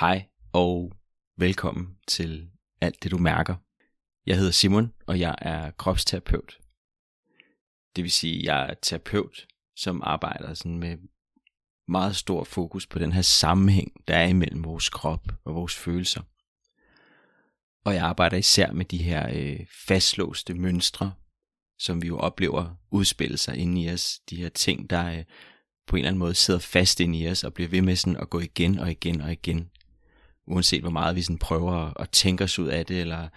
[0.00, 0.92] Hej og
[1.36, 2.50] velkommen til
[2.80, 3.54] Alt det du mærker.
[4.26, 6.58] Jeg hedder Simon, og jeg er kropsterapeut.
[7.96, 10.96] Det vil sige, at jeg er terapeut, som arbejder sådan med
[11.88, 16.22] meget stor fokus på den her sammenhæng, der er imellem vores krop og vores følelser.
[17.84, 21.12] Og jeg arbejder især med de her øh, fastlåste mønstre,
[21.78, 24.20] som vi jo oplever udspille sig inde i os.
[24.30, 25.24] De her ting, der øh,
[25.86, 28.20] på en eller anden måde sidder fast inde i os og bliver ved med sådan
[28.20, 29.70] at gå igen og igen og igen
[30.50, 33.28] uanset hvor meget vi sådan prøver at tænke os ud af det, eller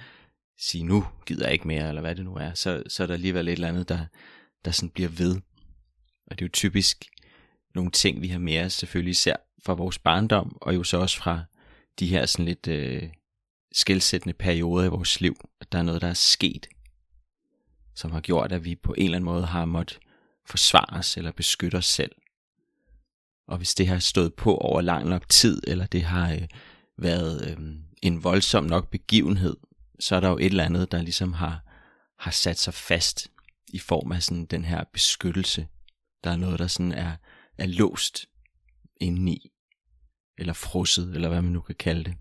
[0.59, 3.13] sige, nu gider jeg ikke mere, eller hvad det nu er, så, så er der
[3.13, 4.05] alligevel et eller andet, der,
[4.65, 5.35] der sådan bliver ved.
[6.27, 7.05] Og det er jo typisk
[7.75, 11.17] nogle ting, vi har med os, selvfølgelig især fra vores barndom, og jo så også
[11.17, 11.43] fra
[11.99, 13.03] de her sådan lidt øh,
[13.71, 16.67] skældsættende perioder i vores liv, at der er noget, der er sket,
[17.95, 19.99] som har gjort, at vi på en eller anden måde har måttet
[20.45, 22.11] forsvare os eller beskytte os selv.
[23.47, 26.47] Og hvis det har stået på over lang nok tid, eller det har øh,
[26.97, 27.57] været øh,
[28.01, 29.57] en voldsom nok begivenhed,
[29.99, 31.63] så er der jo et eller andet, der ligesom har,
[32.19, 33.31] har sat sig fast
[33.67, 35.67] i form af sådan den her beskyttelse.
[36.23, 37.15] Der er noget, der sådan er,
[37.57, 38.25] er låst
[39.01, 39.51] indeni,
[40.37, 42.15] eller frosset, eller hvad man nu kan kalde det.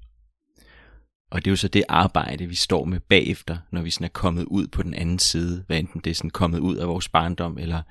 [1.30, 4.08] Og det er jo så det arbejde, vi står med bagefter, når vi sådan er
[4.08, 7.08] kommet ud på den anden side, hvad enten det er sådan kommet ud af vores
[7.08, 7.82] barndom, eller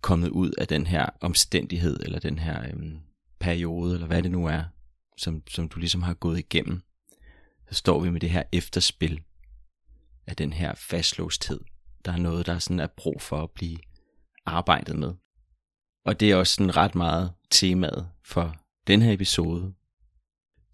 [0.00, 2.98] kommet ud af den her omstændighed, eller den her øhm,
[3.40, 4.62] periode, eller hvad det nu er,
[5.18, 6.82] som, som du ligesom har gået igennem,
[7.68, 9.22] så står vi med det her efterspil
[10.26, 11.60] af den her fastlåsthed.
[12.04, 13.78] Der er noget, der sådan er brug for at blive
[14.46, 15.14] arbejdet med.
[16.04, 19.74] Og det er også sådan ret meget temaet for den her episode,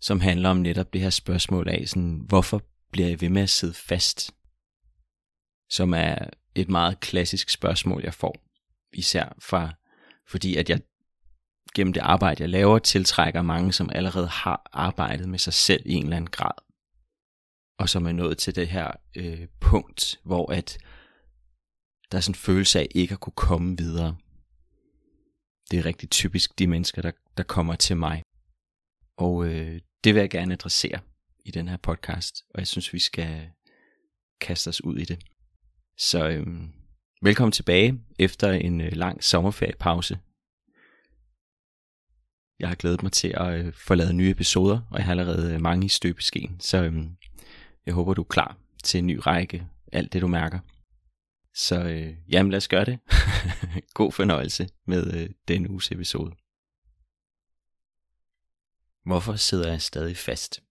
[0.01, 3.51] som handler om netop det her spørgsmål af, sådan, hvorfor bliver jeg ved med at
[3.51, 4.35] sidde fast?
[5.71, 6.19] Som er
[6.55, 8.37] et meget klassisk spørgsmål, jeg får.
[8.93, 9.75] Især fra,
[10.29, 10.81] fordi at jeg
[11.75, 15.93] gennem det arbejde, jeg laver, tiltrækker mange, som allerede har arbejdet med sig selv i
[15.93, 16.65] en eller anden grad.
[17.79, 20.79] Og som er nået til det her øh, punkt, hvor at
[22.13, 24.17] der er sådan en følelse af ikke at kunne komme videre.
[25.71, 28.23] Det er rigtig typisk de mennesker, der, der kommer til mig.
[29.17, 31.01] Og øh, det vil jeg gerne adressere
[31.45, 33.51] i den her podcast, og jeg synes, vi skal
[34.41, 35.25] kaste os ud i det.
[35.99, 36.47] Så øh,
[37.23, 40.19] velkommen tilbage efter en øh, lang sommerferiepause.
[42.59, 45.55] Jeg har glædet mig til at øh, få lavet nye episoder, og jeg har allerede
[45.55, 47.05] øh, mange i støbeskeen, så øh,
[47.87, 50.59] jeg håber, du er klar til en ny række, alt det du mærker.
[51.55, 52.99] Så øh, jamen lad os gøre det.
[53.95, 56.33] God fornøjelse med øh, denne uges episode.
[59.05, 60.63] Hvorfor sidder jeg stadig fast?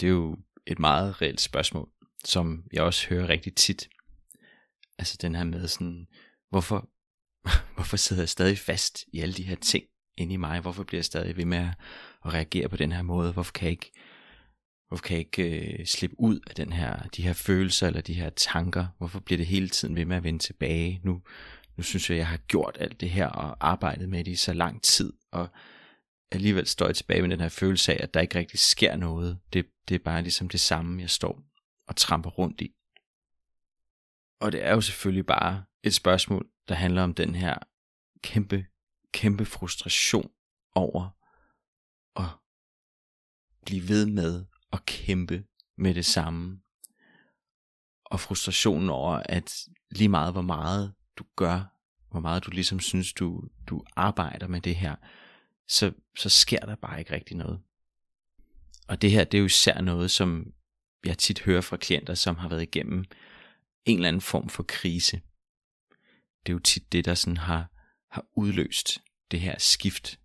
[0.00, 1.88] Det er jo et meget reelt spørgsmål,
[2.24, 3.88] som jeg også hører rigtig tit.
[4.98, 6.06] Altså den her med sådan,
[6.50, 6.90] hvorfor,
[7.74, 9.84] hvorfor sidder jeg stadig fast i alle de her ting,
[10.20, 10.60] inde i mig?
[10.60, 13.32] Hvorfor bliver jeg stadig ved med at, reagere på den her måde?
[13.32, 13.92] Hvorfor kan jeg ikke,
[14.88, 18.14] hvorfor kan jeg ikke øh, slippe ud af den her, de her følelser eller de
[18.14, 18.86] her tanker?
[18.98, 21.00] Hvorfor bliver det hele tiden ved med at vende tilbage?
[21.04, 21.22] Nu,
[21.76, 24.52] nu synes jeg, jeg har gjort alt det her og arbejdet med det i så
[24.52, 25.48] lang tid, og
[26.32, 29.38] alligevel står jeg tilbage med den her følelse af, at der ikke rigtig sker noget.
[29.52, 31.42] Det, det er bare ligesom det samme, jeg står
[31.88, 32.74] og tramper rundt i.
[34.40, 37.58] Og det er jo selvfølgelig bare et spørgsmål, der handler om den her
[38.22, 38.66] kæmpe
[39.12, 40.30] kæmpe frustration
[40.74, 41.10] over
[42.16, 42.28] at
[43.66, 45.44] blive ved med at kæmpe
[45.76, 46.60] med det samme.
[48.04, 49.54] Og frustrationen over, at
[49.90, 51.76] lige meget hvor meget du gør,
[52.10, 54.96] hvor meget du ligesom synes, du, du arbejder med det her,
[55.68, 57.60] så, så sker der bare ikke rigtig noget.
[58.88, 60.52] Og det her, det er jo især noget, som
[61.04, 63.04] jeg tit hører fra klienter, som har været igennem
[63.84, 65.20] en eller anden form for krise.
[66.46, 67.79] Det er jo tit det, der sådan har
[68.10, 68.98] har udløst
[69.30, 70.20] det her skift,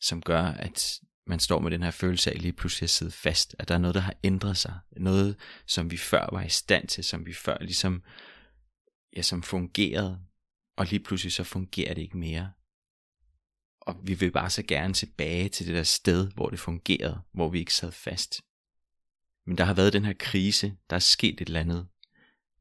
[0.00, 3.56] som gør, at man står med den her følelse af lige pludselig at sidde fast,
[3.58, 5.36] at der er noget, der har ændret sig, noget,
[5.66, 8.02] som vi før var i stand til, som vi før ligesom,
[9.16, 10.20] ja, som fungerede,
[10.76, 12.52] og lige pludselig så fungerer det ikke mere.
[13.80, 17.48] Og vi vil bare så gerne tilbage til det der sted, hvor det fungerede, hvor
[17.48, 18.42] vi ikke sad fast.
[19.46, 21.88] Men der har været den her krise, der er sket et eller andet.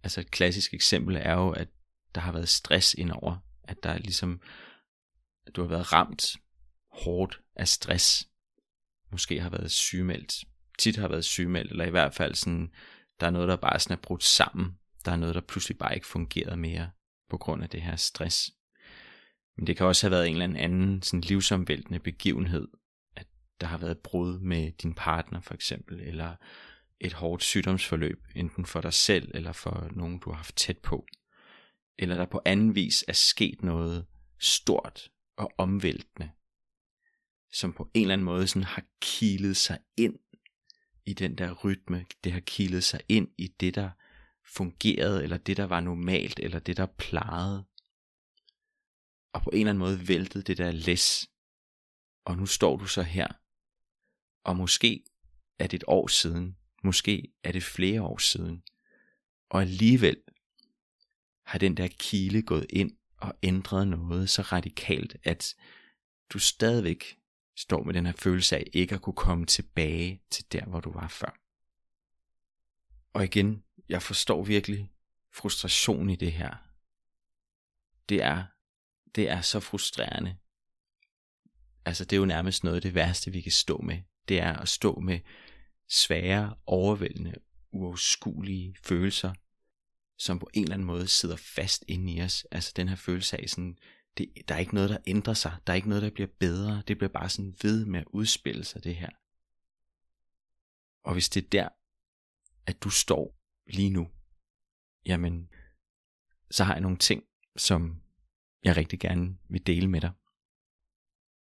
[0.04, 1.68] Altså et klassisk eksempel er jo, at
[2.16, 4.42] der har været stress indover at der er ligesom,
[5.48, 6.36] at du har været ramt
[6.92, 8.28] hårdt af stress.
[9.12, 10.34] Måske har været sygemeldt.
[10.80, 12.72] Tit har været sygemeldt, eller i hvert fald sådan,
[13.20, 14.78] der er noget, der bare sådan er brudt sammen.
[15.06, 16.92] Der er noget, der pludselig bare ikke fungerede mere
[17.30, 18.52] på grund af det her stress.
[19.58, 22.68] Men det kan også have været en eller anden sådan livsomvæltende begivenhed,
[23.16, 23.28] at
[23.62, 26.36] der har været brud med din partner for eksempel, eller
[27.00, 31.06] et hårdt sygdomsforløb, enten for dig selv eller for nogen, du har haft tæt på
[31.97, 34.06] eller der på anden vis er sket noget
[34.39, 36.31] stort og omvæltende,
[37.51, 40.19] som på en eller anden måde sådan har kilet sig ind
[41.06, 42.06] i den der rytme.
[42.24, 43.89] Det har kilet sig ind i det, der
[44.45, 47.65] fungerede, eller det, der var normalt, eller det, der plejede.
[49.33, 51.30] Og på en eller anden måde væltede det der læs.
[52.25, 53.27] Og nu står du så her.
[54.44, 55.03] Og måske
[55.59, 56.57] er det et år siden.
[56.83, 58.63] Måske er det flere år siden.
[59.50, 60.18] Og alligevel
[61.45, 65.56] har den der kile gået ind og ændret noget så radikalt, at
[66.30, 67.18] du stadigvæk
[67.56, 70.92] står med den her følelse af ikke at kunne komme tilbage til der, hvor du
[70.92, 71.39] var før.
[73.13, 74.92] Og igen, jeg forstår virkelig
[75.33, 76.56] frustration i det her.
[78.09, 78.44] Det er,
[79.15, 80.38] det er så frustrerende.
[81.86, 84.01] Altså det er jo nærmest noget af det værste, vi kan stå med.
[84.27, 85.19] Det er at stå med
[85.89, 87.36] svære, overvældende,
[87.71, 89.33] uoverskuelige følelser,
[90.18, 92.48] som på en eller anden måde sidder fast inde i os.
[92.52, 93.78] Altså den her følelse af sådan,
[94.18, 95.58] det, der er ikke noget, der ændrer sig.
[95.68, 96.84] Der er ikke noget, der bliver bedre.
[96.88, 99.10] Det bliver bare sådan ved med at udspille sig, det her.
[101.04, 101.70] Og hvis det er der,
[102.66, 104.08] at du står lige nu,
[105.06, 105.50] jamen,
[106.52, 107.24] så har jeg nogle ting,
[107.56, 108.02] som
[108.64, 110.12] jeg rigtig gerne vil dele med dig.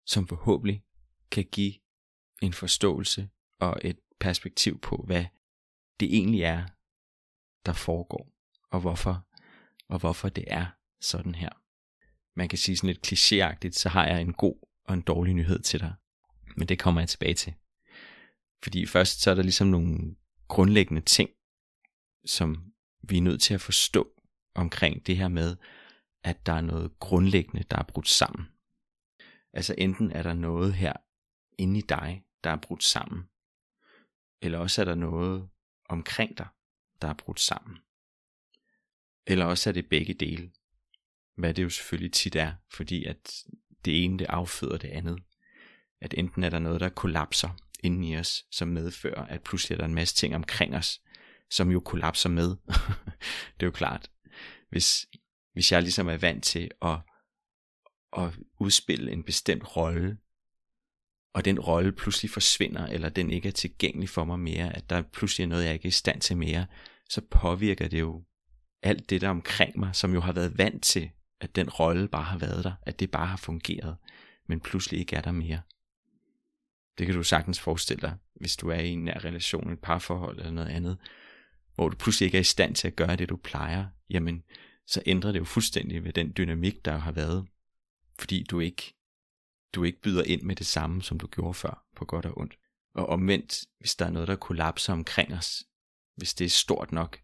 [0.06, 0.84] Som forhåbentlig
[1.30, 1.74] kan give
[2.42, 5.24] en forståelse og et perspektiv på, hvad
[6.00, 6.66] det egentlig er,
[7.66, 8.33] der foregår,
[8.74, 9.26] og hvorfor,
[9.88, 10.66] og hvorfor det er
[11.00, 11.64] sådan her
[12.36, 15.58] man kan sige sådan lidt klichéagtigt, så har jeg en god og en dårlig nyhed
[15.58, 15.94] til dig.
[16.56, 17.54] Men det kommer jeg tilbage til.
[18.62, 20.16] Fordi først så er der ligesom nogle
[20.48, 21.30] grundlæggende ting,
[22.26, 22.72] som
[23.02, 24.08] vi er nødt til at forstå
[24.54, 25.56] omkring det her med,
[26.24, 28.46] at der er noget grundlæggende, der er brudt sammen.
[29.52, 30.92] Altså enten er der noget her
[31.58, 33.24] inde i dig, der er brudt sammen,
[34.42, 35.48] eller også er der noget
[35.88, 36.46] omkring dig,
[37.02, 37.78] der er brudt sammen.
[39.26, 40.50] Eller også er det begge dele.
[41.36, 43.34] Hvad det jo selvfølgelig tit er, fordi at
[43.84, 45.18] det ene det afføder det andet.
[46.00, 49.78] At enten er der noget, der kollapser inden i os, som medfører, at pludselig er
[49.78, 51.00] der en masse ting omkring os,
[51.50, 52.48] som jo kollapser med.
[53.54, 54.10] det er jo klart.
[54.70, 55.06] Hvis,
[55.52, 56.98] hvis jeg ligesom er vant til at,
[58.16, 58.30] at
[58.60, 60.18] udspille en bestemt rolle,
[61.34, 65.02] og den rolle pludselig forsvinder, eller den ikke er tilgængelig for mig mere, at der
[65.02, 66.66] pludselig er noget, jeg ikke er i stand til mere,
[67.10, 68.24] så påvirker det jo
[68.84, 71.10] alt det der omkring mig, som jo har været vant til
[71.40, 73.96] at den rolle bare har været der, at det bare har fungeret,
[74.46, 75.60] men pludselig ikke er der mere.
[76.98, 80.38] Det kan du sagtens forestille dig, hvis du er i en nær relation, et parforhold
[80.38, 80.98] eller noget andet,
[81.74, 84.42] hvor du pludselig ikke er i stand til at gøre det, du plejer, jamen,
[84.86, 87.46] så ændrer det jo fuldstændig ved den dynamik, der har været,
[88.18, 88.94] fordi du ikke,
[89.74, 92.58] du ikke byder ind med det samme, som du gjorde før, på godt og ondt.
[92.94, 95.64] Og omvendt, hvis der er noget, der kollapser omkring os,
[96.16, 97.20] hvis det er stort nok,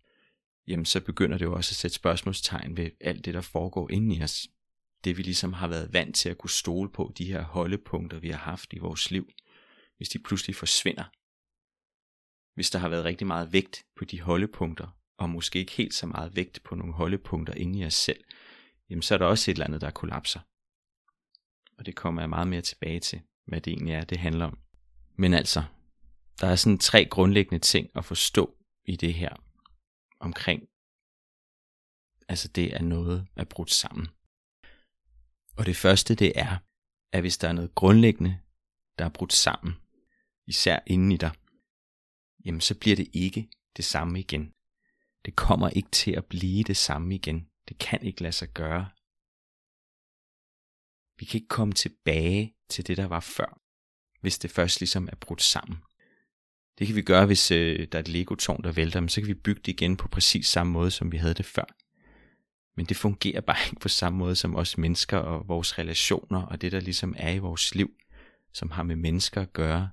[0.70, 4.16] jamen så begynder det jo også at sætte spørgsmålstegn ved alt det, der foregår inde
[4.16, 4.48] i os.
[5.04, 8.30] Det vi ligesom har været vant til at kunne stole på, de her holdepunkter, vi
[8.30, 9.30] har haft i vores liv,
[9.96, 11.04] hvis de pludselig forsvinder.
[12.54, 16.06] Hvis der har været rigtig meget vægt på de holdepunkter, og måske ikke helt så
[16.06, 18.24] meget vægt på nogle holdepunkter inde i os selv,
[18.90, 20.40] jamen så er der også et eller andet, der kollapser.
[21.78, 24.58] Og det kommer jeg meget mere tilbage til, hvad det egentlig er, det handler om.
[25.16, 25.62] Men altså,
[26.40, 29.49] der er sådan tre grundlæggende ting at forstå i det her
[30.20, 30.68] omkring,
[32.28, 34.08] altså det er noget er brudt sammen.
[35.56, 36.58] Og det første det er,
[37.12, 38.40] at hvis der er noget grundlæggende,
[38.98, 39.74] der er brudt sammen,
[40.46, 41.32] især inden i dig,
[42.44, 44.54] jamen så bliver det ikke det samme igen.
[45.24, 47.50] Det kommer ikke til at blive det samme igen.
[47.68, 48.90] Det kan ikke lade sig gøre.
[51.18, 53.60] Vi kan ikke komme tilbage til det, der var før,
[54.20, 55.78] hvis det først ligesom er brudt sammen.
[56.80, 59.28] Det kan vi gøre, hvis øh, der er et Lego-tårn, der vælter, men så kan
[59.28, 61.64] vi bygge det igen på præcis samme måde, som vi havde det før.
[62.76, 66.60] Men det fungerer bare ikke på samme måde som os mennesker og vores relationer og
[66.60, 67.90] det, der ligesom er i vores liv,
[68.52, 69.90] som har med mennesker at gøre.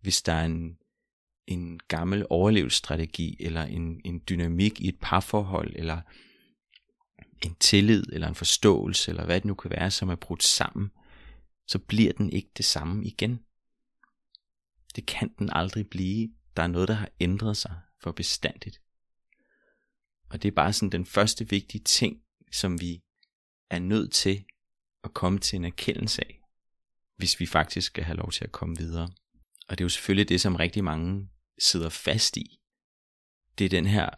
[0.00, 0.78] Hvis der er en,
[1.46, 6.00] en gammel overlevelsesstrategi, eller en, en dynamik i et parforhold, eller
[7.44, 10.90] en tillid, eller en forståelse, eller hvad det nu kan være, som er brudt sammen,
[11.66, 13.40] så bliver den ikke det samme igen.
[14.96, 16.34] Det kan den aldrig blive.
[16.56, 18.80] Der er noget, der har ændret sig for bestandigt.
[20.30, 22.22] Og det er bare sådan den første vigtige ting,
[22.52, 23.02] som vi
[23.70, 24.44] er nødt til
[25.04, 26.40] at komme til en erkendelse af,
[27.16, 29.08] hvis vi faktisk skal have lov til at komme videre.
[29.68, 32.60] Og det er jo selvfølgelig det, som rigtig mange sidder fast i.
[33.58, 34.10] Det er den her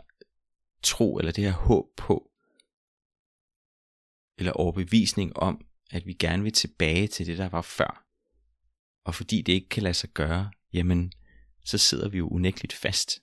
[0.82, 2.30] tro, eller det her håb på,
[4.38, 8.06] eller overbevisning om, at vi gerne vil tilbage til det, der var før.
[9.04, 11.12] Og fordi det ikke kan lade sig gøre, jamen
[11.64, 13.22] så sidder vi jo unægteligt fast.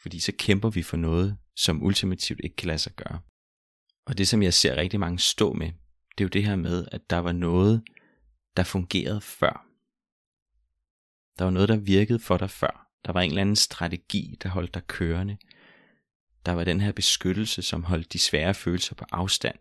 [0.00, 3.20] Fordi så kæmper vi for noget, som ultimativt ikke kan lade sig gøre.
[4.06, 5.66] Og det som jeg ser rigtig mange stå med,
[6.18, 7.82] det er jo det her med, at der var noget,
[8.56, 9.66] der fungerede før.
[11.38, 12.88] Der var noget, der virkede for dig før.
[13.04, 15.36] Der var en eller anden strategi, der holdt dig kørende.
[16.46, 19.58] Der var den her beskyttelse, som holdt de svære følelser på afstand.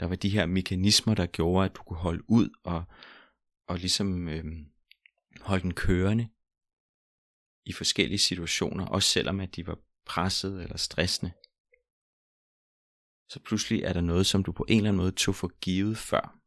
[0.00, 2.84] Der var de her mekanismer, der gjorde, at du kunne holde ud og,
[3.68, 4.44] og ligesom øh,
[5.40, 6.28] holde den kørende
[7.64, 11.32] i forskellige situationer, også selvom at de var presset eller stressende.
[13.28, 15.98] Så pludselig er der noget, som du på en eller anden måde tog for givet
[15.98, 16.38] før,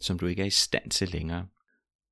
[0.00, 1.48] som du ikke er i stand til længere.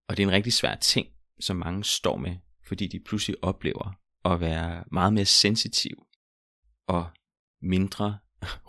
[0.08, 1.08] Og det er en rigtig svær ting,
[1.40, 3.92] som mange står med, fordi de pludselig oplever
[4.24, 6.06] at være meget mere sensitiv
[6.86, 7.10] og
[7.62, 8.18] mindre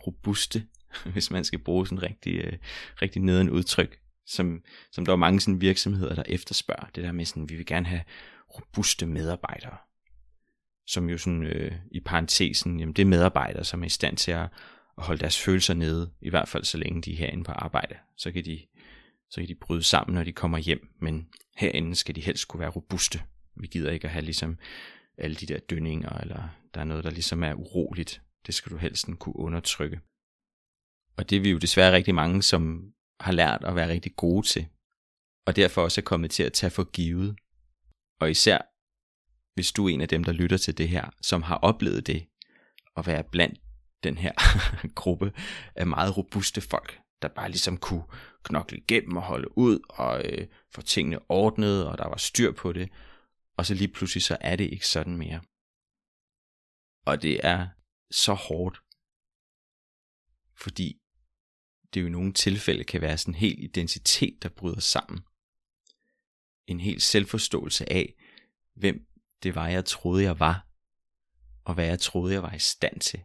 [0.07, 0.67] robuste,
[1.13, 2.57] hvis man skal bruge sådan rigtig, øh,
[3.01, 6.89] rigtig neden udtryk, som, som der er mange sådan virksomheder, der efterspørger.
[6.95, 8.01] Det der med sådan, vi vil gerne have
[8.55, 9.77] robuste medarbejdere.
[10.87, 14.31] Som jo sådan øh, i parentesen, jamen det er medarbejdere, som er i stand til
[14.31, 14.49] at,
[14.97, 17.95] at holde deres følelser nede, i hvert fald så længe de er herinde på arbejde.
[18.17, 18.65] Så kan de,
[19.29, 22.59] så kan de bryde sammen, når de kommer hjem, men herinde skal de helst kunne
[22.59, 23.21] være robuste.
[23.55, 24.57] Vi gider ikke at have ligesom
[25.17, 28.21] alle de der dønninger, eller der er noget, der ligesom er uroligt.
[28.45, 29.99] Det skal du helst kunne undertrykke.
[31.17, 34.47] Og det er vi jo desværre rigtig mange, som har lært at være rigtig gode
[34.47, 34.67] til,
[35.47, 37.35] og derfor også er kommet til at tage for givet.
[38.21, 38.75] Og især
[39.55, 42.27] hvis du er en af dem, der lytter til det her, som har oplevet det,
[42.97, 43.59] at være blandt
[44.03, 44.33] den her
[45.01, 45.33] gruppe
[45.75, 48.03] af meget robuste folk, der bare ligesom kunne
[48.43, 52.73] knokle igennem og holde ud og øh, få tingene ordnet, og der var styr på
[52.73, 52.89] det,
[53.57, 55.41] og så lige pludselig så er det ikke sådan mere.
[57.05, 57.67] Og det er
[58.11, 58.81] så hårdt,
[60.57, 61.01] fordi
[61.95, 65.19] det jo i nogle tilfælde kan være sådan en hel identitet, der bryder sammen.
[66.67, 68.13] En helt selvforståelse af,
[68.73, 69.07] hvem
[69.43, 70.67] det var, jeg troede, jeg var,
[71.63, 73.23] og hvad jeg troede, jeg var i stand til.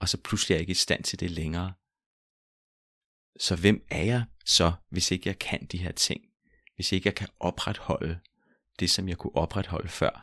[0.00, 1.72] Og så pludselig er jeg ikke i stand til det længere.
[3.40, 6.20] Så hvem er jeg så, hvis ikke jeg kan de her ting?
[6.74, 8.20] Hvis ikke jeg kan opretholde
[8.80, 10.22] det, som jeg kunne opretholde før?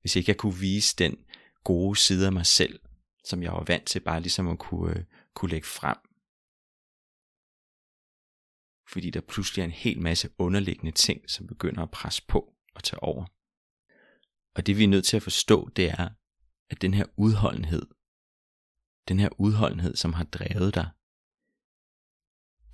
[0.00, 1.24] Hvis ikke jeg kunne vise den
[1.64, 2.80] gode side af mig selv,
[3.24, 5.96] som jeg var vant til bare ligesom at kunne, øh, kunne lægge frem?
[8.92, 12.82] Fordi der pludselig er en hel masse underliggende ting, som begynder at presse på og
[12.84, 13.24] tage over.
[14.54, 16.08] Og det vi er nødt til at forstå, det er,
[16.70, 17.86] at den her udholdenhed,
[19.08, 20.90] den her udholdenhed, som har drevet dig,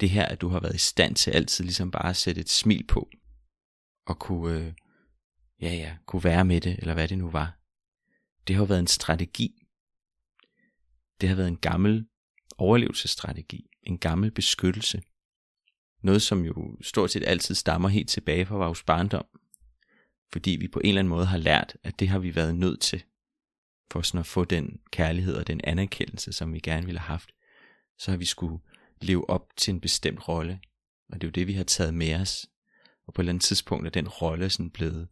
[0.00, 2.50] det her, at du har været i stand til altid ligesom bare at sætte et
[2.50, 3.10] smil på,
[4.06, 4.74] og kunne, øh,
[5.60, 7.58] ja ja, kunne være med det, eller hvad det nu var.
[8.48, 9.66] Det har været en strategi.
[11.20, 12.08] Det har været en gammel
[12.58, 15.02] overlevelsesstrategi, en gammel beskyttelse.
[16.02, 19.26] Noget, som jo stort set altid stammer helt tilbage fra vores barndom.
[20.32, 22.80] Fordi vi på en eller anden måde har lært, at det har vi været nødt
[22.80, 23.04] til,
[23.90, 27.30] for sådan at få den kærlighed og den anerkendelse, som vi gerne ville have haft.
[27.98, 28.58] Så har vi skulle
[29.00, 30.60] leve op til en bestemt rolle,
[31.08, 32.46] og det er jo det, vi har taget med os.
[33.06, 35.08] Og på et eller andet tidspunkt er den rolle sådan blevet,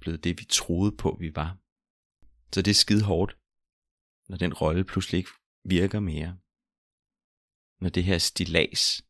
[0.00, 1.56] blevet det, vi troede på, vi var.
[2.52, 3.36] Så det er skide hårdt,
[4.28, 5.30] når den rolle pludselig ikke
[5.64, 6.36] virker mere.
[7.80, 9.02] Når det her stilas,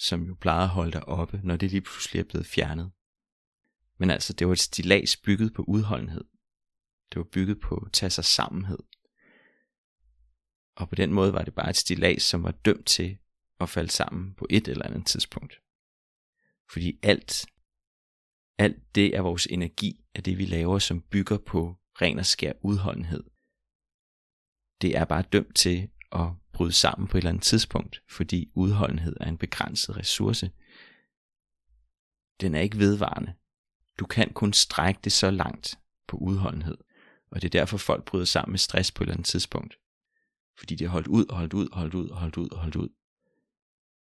[0.00, 2.92] som jo plejede at holde dig oppe, når det lige pludselig er blevet fjernet.
[3.98, 6.24] Men altså, det var et stilas bygget på udholdenhed.
[7.10, 8.78] Det var bygget på at tage sig sammenhed.
[10.76, 13.18] Og på den måde var det bare et stilas, som var dømt til
[13.60, 15.60] at falde sammen på et eller andet tidspunkt.
[16.72, 17.46] Fordi alt,
[18.58, 22.52] alt det er vores energi, af det vi laver, som bygger på ren og skær
[22.62, 23.24] udholdenhed.
[24.80, 29.16] Det er bare dømt til at bryde sammen på et eller andet tidspunkt, fordi udholdenhed
[29.20, 30.50] er en begrænset ressource.
[32.40, 33.34] Den er ikke vedvarende.
[33.98, 36.78] Du kan kun strække det så langt på udholdenhed.
[37.30, 39.78] Og det er derfor folk bryder sammen med stress på et eller andet tidspunkt.
[40.58, 42.58] Fordi de har holdt ud og holdt ud og holdt ud og holdt ud og
[42.58, 42.88] holdt ud.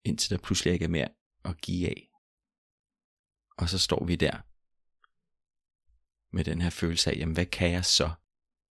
[0.04, 1.08] Indtil der pludselig ikke er mere
[1.44, 2.10] at give af.
[3.56, 4.36] Og så står vi der.
[6.36, 8.10] Med den her følelse af, jamen hvad kan jeg så,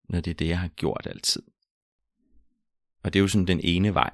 [0.09, 1.52] når det er det, jeg har gjort altid.
[3.03, 4.13] Og det er jo sådan den ene vej,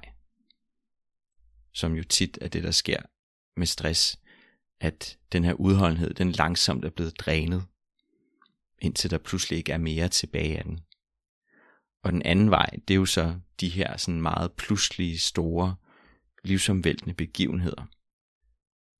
[1.73, 3.01] som jo tit er det, der sker
[3.57, 4.19] med stress
[4.79, 7.65] at den her udholdenhed, den langsomt er blevet drænet,
[8.81, 10.79] indtil der pludselig ikke er mere tilbage af den.
[12.03, 15.75] Og den anden vej, det er jo så de her sådan meget pludselige, store,
[16.43, 17.85] livsomvæltende begivenheder,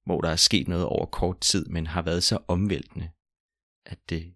[0.06, 3.10] hvor der er sket noget over kort tid, men har været så omvæltende,
[3.86, 4.34] at det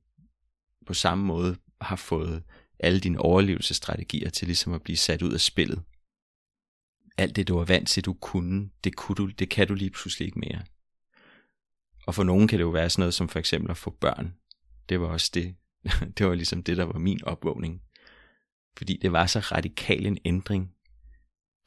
[0.86, 2.44] på samme måde har fået
[2.84, 5.84] alle dine overlevelsesstrategier til ligesom at blive sat ud af spillet.
[7.18, 9.90] Alt det, du var vant til, du kunne, det, kunne du, det kan du lige
[9.92, 10.64] pludselig ikke mere.
[12.08, 14.34] Og for nogen kan det jo være sådan noget som for eksempel at få børn.
[14.90, 15.56] Det var også det.
[16.18, 17.82] det var ligesom det, der var min opvågning.
[18.78, 20.74] Fordi det var så radikal en ændring.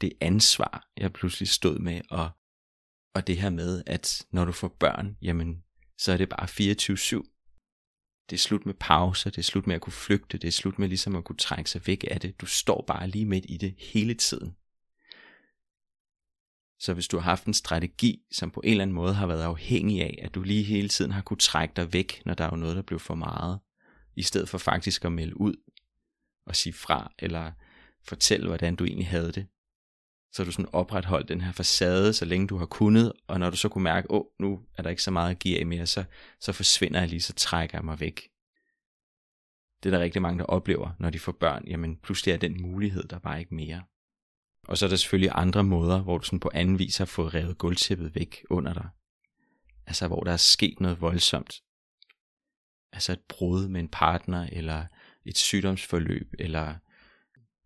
[0.00, 2.30] Det ansvar, jeg pludselig stod med og,
[3.14, 5.62] Og det her med, at når du får børn, jamen,
[5.98, 7.35] så er det bare 24-7.
[8.30, 10.78] Det er slut med pauser, det er slut med at kunne flygte, det er slut
[10.78, 12.40] med ligesom at kunne trække sig væk af det.
[12.40, 14.56] Du står bare lige midt i det hele tiden.
[16.78, 19.42] Så hvis du har haft en strategi, som på en eller anden måde har været
[19.42, 22.56] afhængig af, at du lige hele tiden har kunne trække dig væk, når der er
[22.56, 23.58] noget, der blev for meget,
[24.16, 25.54] i stedet for faktisk at melde ud
[26.46, 27.52] og sige fra, eller
[28.04, 29.46] fortælle, hvordan du egentlig havde det,
[30.36, 33.56] så du sådan opretholdt den her facade, så længe du har kunnet, og når du
[33.56, 35.86] så kunne mærke, åh, oh, nu er der ikke så meget at give af mere,
[35.86, 36.04] så,
[36.40, 38.28] så forsvinder jeg lige, så trækker jeg mig væk.
[39.82, 42.62] Det er der rigtig mange, der oplever, når de får børn, jamen pludselig er den
[42.62, 43.82] mulighed der bare ikke mere.
[44.68, 47.34] Og så er der selvfølgelig andre måder, hvor du sådan på anden vis har fået
[47.34, 48.88] revet gulvtæppet væk under dig.
[49.86, 51.62] Altså hvor der er sket noget voldsomt.
[52.92, 54.84] Altså et brud med en partner, eller
[55.24, 56.74] et sygdomsforløb, eller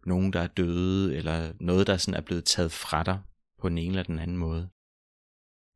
[0.07, 3.21] nogen, der er døde, eller noget, der sådan er blevet taget fra dig
[3.59, 4.69] på den ene eller den anden måde,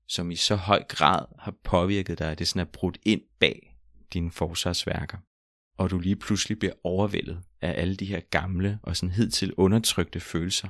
[0.09, 3.77] som i så høj grad har påvirket dig, at det sådan er brudt ind bag
[4.13, 5.19] dine forsvarsværker,
[5.79, 10.21] og du lige pludselig bliver overvældet af alle de her gamle og sådan hidtil undertrykte
[10.21, 10.69] følelser.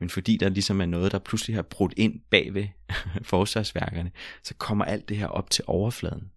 [0.00, 2.68] Men fordi der ligesom er noget, der pludselig har brudt ind bagved
[3.32, 6.32] forsvarsværkerne, så kommer alt det her op til overfladen.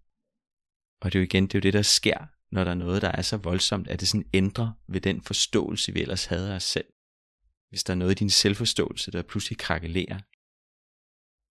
[1.00, 3.02] Og det er jo igen, det er jo det, der sker, når der er noget,
[3.02, 6.56] der er så voldsomt, at det sådan ændrer ved den forståelse, vi ellers havde af
[6.56, 6.86] os selv.
[7.68, 10.20] Hvis der er noget i din selvforståelse, der pludselig krakelerer,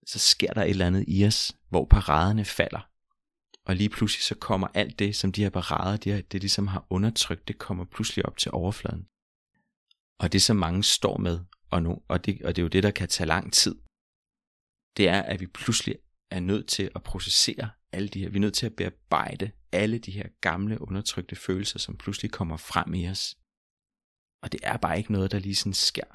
[0.06, 2.89] så sker der et eller andet i os, hvor paraderne falder.
[3.65, 6.67] Og lige pludselig så kommer alt det, som de her parader, de her, det som
[6.67, 9.08] har undertrykt, det kommer pludselig op til overfladen.
[10.20, 11.39] Og det, som mange står med,
[11.72, 13.75] og, nu, og, det, og det er jo det, der kan tage lang tid,
[14.98, 15.96] det er, at vi pludselig
[16.32, 20.00] er nødt til at processere alle de her, vi er nødt til at bearbejde alle
[20.00, 23.38] de her gamle undertrykte følelser, som pludselig kommer frem i os.
[24.44, 26.10] Og det er bare ikke noget, der lige sådan sker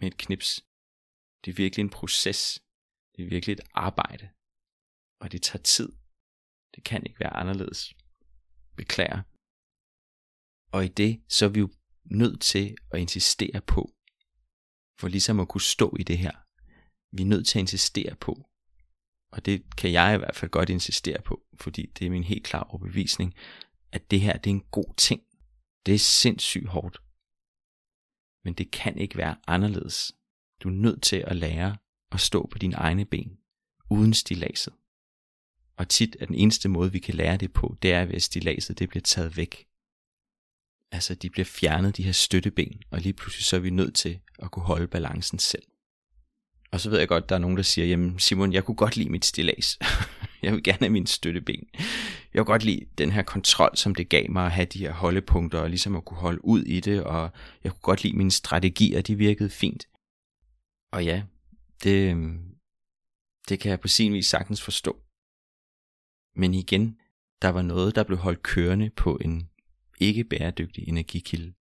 [0.00, 0.64] med et knips.
[1.44, 2.62] Det er virkelig en proces.
[3.16, 4.28] Det er virkelig et arbejde.
[5.20, 5.92] Og det tager tid.
[6.74, 7.94] Det kan ikke være anderledes.
[8.76, 9.22] Beklager.
[10.72, 11.70] Og i det, så er vi jo
[12.04, 13.82] nødt til at insistere på,
[15.00, 16.36] for ligesom at kunne stå i det her,
[17.16, 18.32] vi er nødt til at insistere på,
[19.36, 22.44] og det kan jeg i hvert fald godt insistere på, fordi det er min helt
[22.44, 23.34] klare overbevisning,
[23.92, 25.22] at det her det er en god ting.
[25.86, 27.02] Det er sindssygt hårdt.
[28.44, 30.12] Men det kan ikke være anderledes.
[30.62, 31.76] Du er nødt til at lære
[32.12, 33.38] at stå på dine egne ben,
[33.90, 34.72] uden stilaset.
[35.76, 38.22] Og tit er den eneste måde, vi kan lære det på, det er ved at
[38.22, 39.66] stilaset det bliver taget væk.
[40.92, 44.20] Altså, de bliver fjernet, de her støtteben, og lige pludselig så er vi nødt til
[44.38, 45.62] at kunne holde balancen selv.
[46.76, 48.96] Og så ved jeg godt, der er nogen, der siger, jamen Simon, jeg kunne godt
[48.96, 49.78] lide mit stilas.
[50.42, 51.68] jeg vil gerne have min støtteben.
[52.34, 54.92] Jeg kunne godt lide den her kontrol, som det gav mig at have de her
[54.92, 57.30] holdepunkter, og ligesom at kunne holde ud i det, og
[57.64, 59.88] jeg kunne godt lide mine strategier, de virkede fint.
[60.92, 61.22] Og ja,
[61.82, 62.56] det, øhm,
[63.48, 65.02] det kan jeg på sin vis sagtens forstå.
[66.34, 67.00] Men igen,
[67.42, 69.50] der var noget, der blev holdt kørende på en
[70.00, 71.52] ikke bæredygtig energikilde.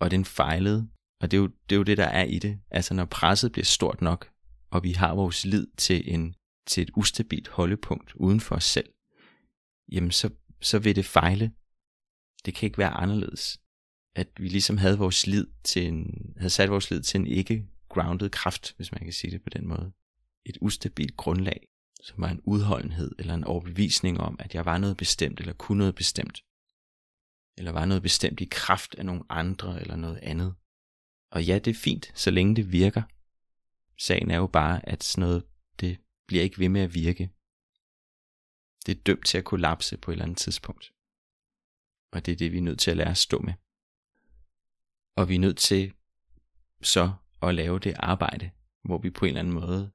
[0.00, 0.88] Og den fejlede
[1.20, 2.60] og det er, jo, det er jo det, der er i det.
[2.70, 4.30] Altså når presset bliver stort nok,
[4.70, 6.34] og vi har vores lid til, en,
[6.66, 8.92] til et ustabilt holdepunkt uden for os selv,
[9.92, 10.30] jamen så,
[10.60, 11.52] så vil det fejle.
[12.44, 13.60] Det kan ikke være anderledes.
[14.14, 17.66] At vi ligesom havde vores lid til en, havde sat vores lid til en ikke
[17.88, 19.92] grounded kraft, hvis man kan sige det på den måde.
[20.46, 21.66] Et ustabilt grundlag,
[22.02, 25.78] som var en udholdenhed eller en overbevisning om, at jeg var noget bestemt eller kunne
[25.78, 26.44] noget bestemt.
[27.58, 30.54] Eller var noget bestemt i kraft af nogle andre eller noget andet.
[31.30, 33.02] Og ja, det er fint, så længe det virker.
[33.98, 35.46] Sagen er jo bare, at sådan noget,
[35.80, 37.30] det bliver ikke ved med at virke.
[38.86, 40.92] Det er dømt til at kollapse på et eller andet tidspunkt.
[42.12, 43.54] Og det er det, vi er nødt til at lære at stå med.
[45.16, 45.92] Og vi er nødt til
[46.82, 47.12] så
[47.42, 48.50] at lave det arbejde,
[48.84, 49.90] hvor vi på en eller anden måde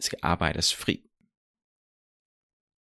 [0.00, 1.10] skal arbejde os fri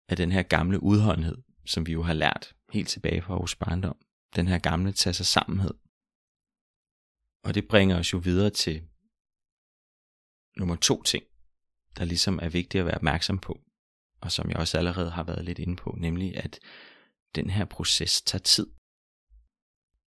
[0.08, 3.98] af den her gamle udholdenhed, som vi jo har lært helt tilbage fra vores barndom.
[4.36, 5.74] Den her gamle tage sig sammenhed,
[7.42, 8.88] og det bringer os jo videre til
[10.56, 11.24] nummer to ting,
[11.96, 13.60] der ligesom er vigtigt at være opmærksom på,
[14.20, 16.60] og som jeg også allerede har været lidt inde på, nemlig at
[17.34, 18.66] den her proces tager tid.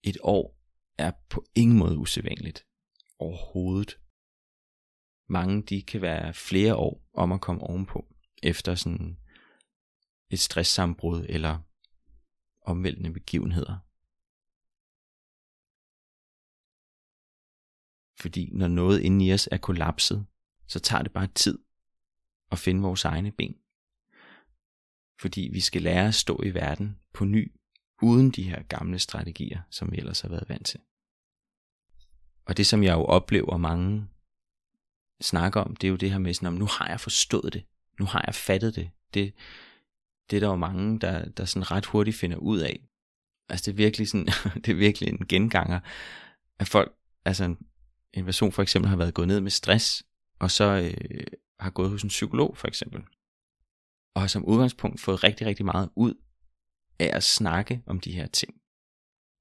[0.04, 0.58] Et år
[0.98, 2.66] er på ingen måde usædvanligt.
[3.18, 3.98] Overhovedet.
[5.28, 9.18] Mange de kan være flere år om at komme ovenpå, efter sådan
[10.30, 11.58] et stresssambrud eller
[12.62, 13.78] omvæltende begivenheder.
[18.22, 20.26] Fordi når noget inde i os er kollapset,
[20.68, 21.58] så tager det bare tid
[22.50, 23.56] at finde vores egne ben.
[25.20, 27.52] Fordi vi skal lære at stå i verden på ny,
[28.02, 30.80] uden de her gamle strategier, som vi ellers har været vant til.
[32.44, 34.08] Og det som jeg jo oplever mange
[35.20, 37.64] snakker om, det er jo det her med sådan, om nu har jeg forstået det.
[37.98, 38.90] Nu har jeg fattet det.
[39.14, 39.34] Det,
[40.30, 42.88] det er der jo mange, der, der sådan ret hurtigt finder ud af.
[43.48, 44.26] Altså det er virkelig sådan,
[44.64, 45.80] det er virkelig en genganger,
[46.58, 47.54] at folk, altså
[48.12, 50.02] en, person for eksempel har været gået ned med stress,
[50.38, 51.24] og så øh,
[51.60, 53.02] har gået hos en psykolog for eksempel,
[54.14, 56.14] og har som udgangspunkt fået rigtig, rigtig meget ud
[56.98, 58.54] af at snakke om de her ting.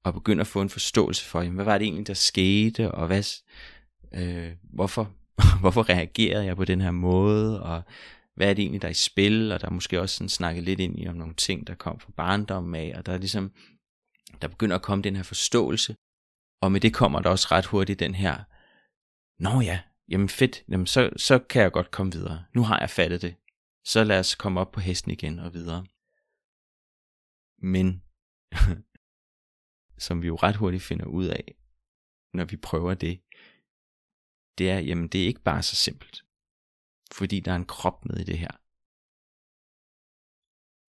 [0.04, 3.06] Og begynde at få en forståelse for, jamen, hvad var det egentlig, der skete, og
[3.06, 3.24] hvad,
[4.14, 5.14] øh, hvorfor,
[5.60, 7.82] hvorfor reagerede jeg på den her måde, og
[8.34, 10.64] hvad er det egentlig, der er i spil, og der er måske også sådan snakket
[10.64, 13.52] lidt ind i om nogle ting, der kom fra barndommen af, og der er ligesom,
[14.42, 15.96] der begynder at komme den her forståelse,
[16.62, 18.44] og med det kommer der også ret hurtigt den her,
[19.42, 22.90] nå ja, jamen fedt, jamen så, så kan jeg godt komme videre, nu har jeg
[22.90, 23.34] fattet det,
[23.84, 25.86] så lad os komme op på hesten igen og videre.
[27.58, 28.02] Men,
[30.04, 31.54] som vi jo ret hurtigt finder ud af,
[32.32, 33.22] når vi prøver det,
[34.58, 36.24] det er, jamen det er ikke bare så simpelt.
[37.12, 38.50] Fordi der er en krop med i det her.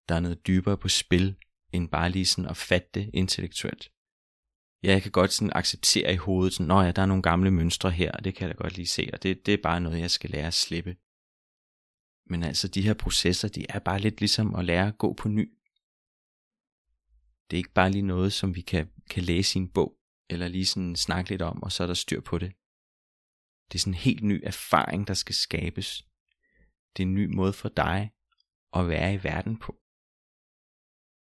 [0.08, 1.36] Der er noget dybere på spil,
[1.72, 3.92] end bare lige sådan at fatte det intellektuelt.
[4.82, 7.90] Ja, jeg kan godt sådan acceptere i hovedet, sådan, ja, der er nogle gamle mønstre
[7.90, 10.00] her, og det kan jeg da godt lige se, og det, det er bare noget,
[10.00, 10.96] jeg skal lære at slippe.
[12.26, 15.28] Men altså, de her processer, de er bare lidt ligesom at lære at gå på
[15.28, 15.58] ny.
[17.50, 19.98] Det er ikke bare lige noget, som vi kan, kan læse i en bog,
[20.30, 22.52] eller lige sådan snakke lidt om, og så er der styr på det.
[23.68, 26.02] Det er sådan en helt ny erfaring, der skal skabes.
[26.96, 28.10] Det er en ny måde for dig
[28.72, 29.72] at være i verden på.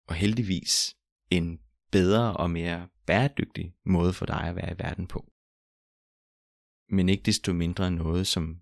[0.08, 0.98] Og heldigvis
[1.30, 1.60] en
[1.92, 5.32] bedre og mere bæredygtig måde for dig at være i verden på.
[6.90, 8.62] Men ikke desto mindre noget, som,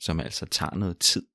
[0.00, 1.26] som altså tager noget tid.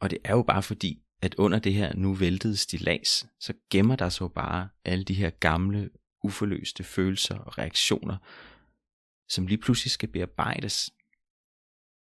[0.00, 3.96] Og det er jo bare fordi, at under det her nu væltede stilas, så gemmer
[3.96, 5.90] der sig bare alle de her gamle,
[6.24, 8.16] uforløste følelser og reaktioner,
[9.28, 10.90] som lige pludselig skal bearbejdes.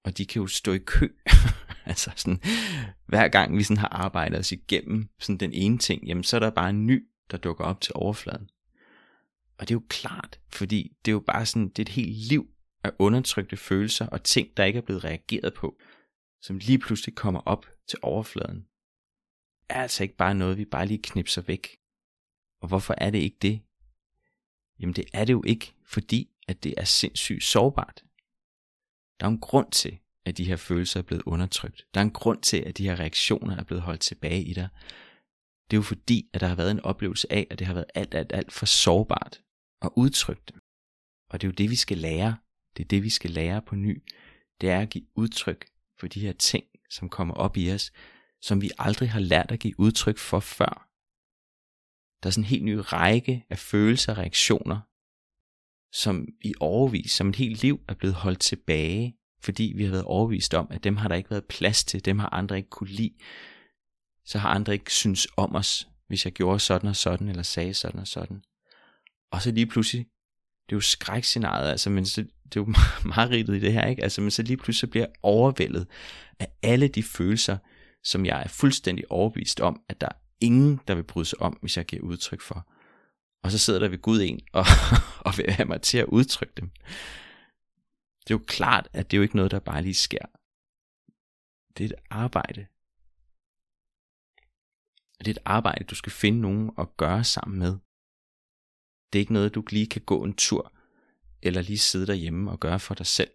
[0.05, 1.07] Og de kan jo stå i kø.
[1.85, 2.41] altså sådan,
[3.05, 6.39] hver gang vi sådan har arbejdet os igennem sådan den ene ting, jamen så er
[6.39, 8.49] der bare en ny, der dukker op til overfladen.
[9.57, 12.17] Og det er jo klart, fordi det er jo bare sådan, det er et helt
[12.17, 12.49] liv
[12.83, 15.79] af undertrykte følelser og ting, der ikke er blevet reageret på,
[16.41, 18.67] som lige pludselig kommer op til overfladen.
[19.69, 21.77] Er altså ikke bare noget, vi bare lige knipser væk.
[22.61, 23.61] Og hvorfor er det ikke det?
[24.79, 28.03] Jamen det er det jo ikke, fordi at det er sindssygt sårbart.
[29.19, 31.85] Der er en grund til, at de her følelser er blevet undertrykt.
[31.93, 34.69] Der er en grund til, at de her reaktioner er blevet holdt tilbage i dig.
[35.73, 37.85] Det er jo fordi, at der har været en oplevelse af, at det har været
[37.95, 39.41] alt, alt, alt for sårbart
[39.81, 40.59] at udtrykke dem.
[41.29, 42.37] Og det er jo det, vi skal lære.
[42.77, 44.03] Det er det, vi skal lære på ny.
[44.61, 45.65] Det er at give udtryk
[45.99, 47.91] for de her ting, som kommer op i os,
[48.41, 50.89] som vi aldrig har lært at give udtryk for før.
[52.23, 54.79] Der er sådan en helt ny række af følelser og reaktioner,
[55.93, 60.05] som i overvis, som et helt liv er blevet holdt tilbage, fordi vi har været
[60.05, 62.89] overvist om, at dem har der ikke været plads til, dem har andre ikke kunne
[62.89, 63.15] lide,
[64.25, 67.73] så har andre ikke synes om os, hvis jeg gjorde sådan og sådan, eller sagde
[67.73, 68.43] sådan og sådan.
[69.31, 70.05] Og så lige pludselig,
[70.69, 72.73] det er jo skrækscenariet, altså, men så, det er jo
[73.15, 74.03] meget rigtigt i det her, ikke?
[74.03, 75.87] Altså, men så lige pludselig bliver jeg overvældet
[76.39, 77.57] af alle de følelser,
[78.03, 81.57] som jeg er fuldstændig overbevist om, at der er ingen, der vil bryde sig om,
[81.61, 82.67] hvis jeg giver udtryk for.
[83.43, 84.65] Og så sidder der ved Gud en og,
[85.25, 86.69] og vil have mig til at udtrykke dem.
[88.23, 90.25] Det er jo klart, at det er jo ikke noget, der bare lige sker.
[91.77, 92.65] Det er et arbejde.
[95.25, 97.71] Det er et arbejde, du skal finde nogen at gøre sammen med.
[99.13, 100.73] Det er ikke noget, du lige kan gå en tur,
[101.41, 103.31] eller lige sidde derhjemme og gøre for dig selv.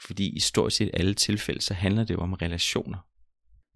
[0.00, 2.98] Fordi i stort set alle tilfælde, så handler det jo om relationer.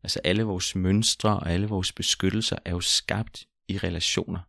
[0.03, 4.40] Altså alle vores mønstre og alle vores beskyttelser er jo skabt i relationer.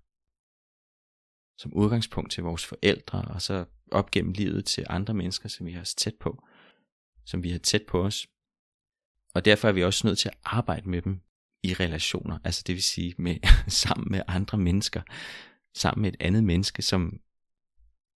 [1.58, 5.72] Som udgangspunkt til vores forældre, og så op gennem livet til andre mennesker, som vi
[5.72, 6.48] har tæt på,
[7.26, 8.28] som vi har tæt på os.
[9.34, 11.22] Og derfor er vi også nødt til at arbejde med dem
[11.64, 13.38] i relationer, altså det vil sige med,
[13.84, 15.02] sammen med andre mennesker,
[15.74, 17.20] sammen med et andet menneske, som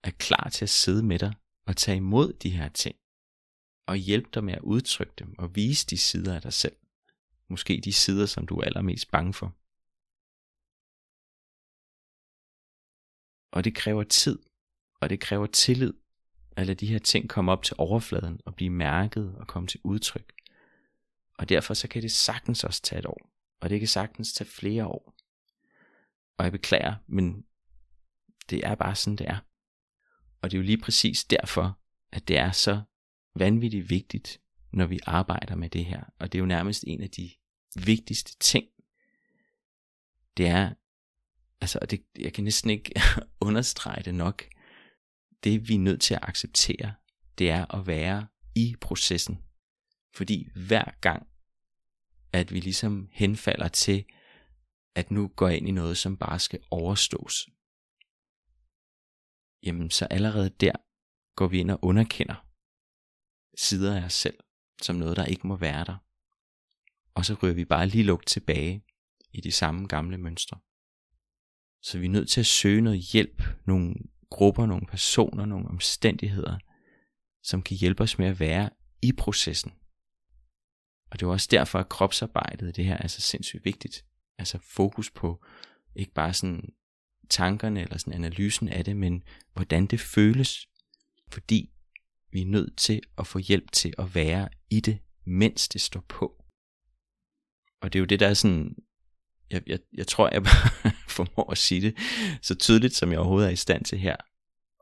[0.03, 1.33] er klar til at sidde med dig
[1.65, 2.95] og tage imod de her ting,
[3.85, 6.75] og hjælpe dig med at udtrykke dem og vise de sider af dig selv.
[7.47, 9.55] Måske de sider, som du er allermest bange for.
[13.51, 14.39] Og det kræver tid,
[15.01, 15.93] og det kræver tillid,
[16.55, 19.79] at lade de her ting komme op til overfladen og blive mærket og komme til
[19.83, 20.33] udtryk.
[21.33, 24.49] Og derfor så kan det sagtens også tage et år, og det kan sagtens tage
[24.49, 25.15] flere år.
[26.37, 27.45] Og jeg beklager, men
[28.49, 29.37] det er bare sådan, det er.
[30.41, 31.79] Og det er jo lige præcis derfor,
[32.11, 32.81] at det er så
[33.35, 34.41] vanvittigt vigtigt,
[34.73, 36.03] når vi arbejder med det her.
[36.19, 37.31] Og det er jo nærmest en af de
[37.75, 38.65] vigtigste ting.
[40.37, 40.73] Det er,
[41.61, 42.91] altså det, jeg kan næsten ikke
[43.47, 44.43] understrege det nok.
[45.43, 46.93] Det vi er nødt til at acceptere,
[47.37, 49.43] det er at være i processen.
[50.13, 51.27] Fordi hver gang,
[52.33, 54.05] at vi ligesom henfalder til,
[54.95, 57.47] at nu går ind i noget, som bare skal overstås,
[59.63, 60.71] jamen så allerede der
[61.35, 62.47] går vi ind og underkender
[63.57, 64.37] sider af os selv,
[64.81, 65.97] som noget, der ikke må være der.
[67.15, 68.85] Og så ryger vi bare lige lugt tilbage
[69.33, 70.59] i de samme gamle mønstre.
[71.81, 73.95] Så vi er nødt til at søge noget hjælp, nogle
[74.29, 76.57] grupper, nogle personer, nogle omstændigheder,
[77.43, 78.69] som kan hjælpe os med at være
[79.01, 79.71] i processen.
[81.11, 84.05] Og det er også derfor, at kropsarbejdet det her er så sindssygt vigtigt.
[84.37, 85.45] Altså fokus på
[85.95, 86.73] ikke bare sådan
[87.29, 90.67] tankerne eller sådan analysen af det, men hvordan det føles.
[91.31, 91.69] Fordi
[92.31, 96.05] vi er nødt til at få hjælp til at være i det, mens det står
[96.07, 96.43] på.
[97.81, 98.75] Og det er jo det, der er sådan,
[99.51, 100.45] jeg, jeg, jeg tror, jeg
[101.17, 101.97] formår at sige det
[102.41, 104.15] så tydeligt, som jeg overhovedet er i stand til her.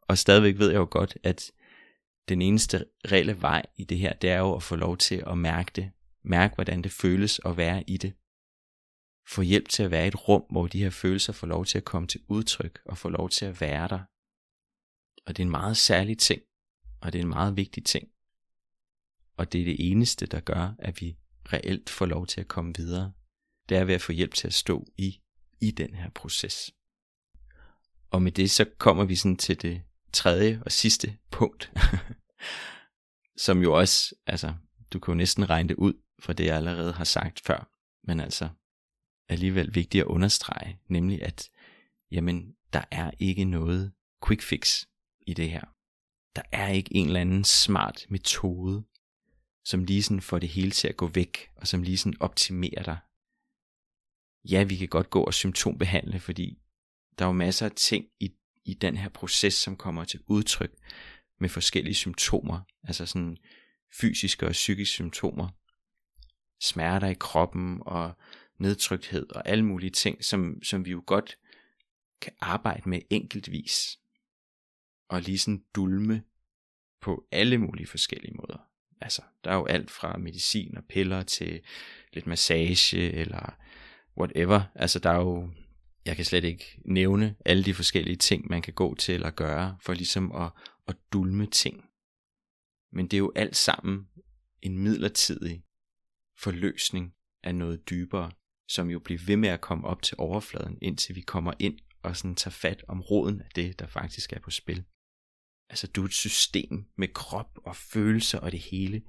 [0.02, 1.52] Og stadigvæk ved jeg jo godt, at
[2.30, 5.38] den eneste reelle vej i det her, det er jo at få lov til at
[5.38, 5.92] mærke det.
[6.26, 8.14] Mærke, hvordan det føles at være i det.
[9.28, 11.78] Få hjælp til at være i et rum, hvor de her følelser får lov til
[11.78, 14.00] at komme til udtryk og får lov til at være der.
[15.26, 16.42] Og det er en meget særlig ting,
[17.02, 18.08] og det er en meget vigtig ting.
[19.38, 21.18] Og det er det eneste, der gør, at vi
[21.54, 23.14] reelt får lov til at komme videre.
[23.70, 25.22] Det er ved at få hjælp til at stå i,
[25.62, 26.72] i den her proces.
[28.10, 29.82] Og med det så kommer vi sådan til det
[30.14, 31.72] tredje og sidste punkt,
[33.46, 34.54] som jo også, altså,
[34.94, 37.69] du kan jo næsten regne det ud for det, jeg allerede har sagt før,
[38.04, 38.49] men altså
[39.30, 41.49] alligevel vigtigt at understrege, nemlig at,
[42.12, 43.93] jamen, der er ikke noget
[44.28, 44.86] quick fix
[45.28, 45.65] i det her.
[46.36, 48.84] Der er ikke en eller anden smart metode,
[49.65, 52.84] som lige sådan får det hele til at gå væk, og som lige sådan optimerer
[52.84, 52.97] dig.
[54.49, 56.58] Ja, vi kan godt gå og symptombehandle, fordi
[57.19, 58.32] der er jo masser af ting i,
[58.65, 60.71] i den her proces, som kommer til udtryk
[61.39, 63.38] med forskellige symptomer, altså sådan
[63.99, 65.49] fysiske og psykiske symptomer,
[66.62, 68.12] smerter i kroppen og
[68.58, 71.38] nedtrykthed og alle mulige ting, som, som vi jo godt
[72.22, 74.00] kan arbejde med enkeltvis
[75.10, 76.24] og lige sådan dulme
[77.02, 78.58] på alle mulige forskellige måder.
[79.02, 81.62] Altså, der er jo alt fra medicin og piller til
[82.13, 83.58] lidt massage eller
[84.18, 84.62] whatever.
[84.76, 85.50] Altså, der er jo,
[86.06, 89.78] jeg kan slet ikke nævne alle de forskellige ting, man kan gå til eller gøre,
[89.82, 90.52] for ligesom at,
[90.88, 91.86] at dulme ting.
[92.91, 94.08] Men det er jo alt sammen
[94.62, 95.63] en midlertidig
[96.38, 98.32] forløsning af noget dybere,
[98.67, 102.17] som jo bliver ved med at komme op til overfladen, indtil vi kommer ind og
[102.17, 104.84] sådan tager fat om roden af det, der faktisk er på spil.
[105.69, 109.02] Altså du er et system med krop og følelser og det hele.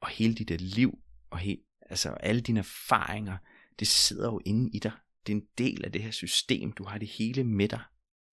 [0.00, 0.98] Og hele dit øh, liv
[1.30, 3.38] og he, altså alle dine erfaringer,
[3.78, 4.92] det sidder jo inde i dig.
[5.26, 6.72] Det er en del af det her system.
[6.72, 7.82] Du har det hele med dig.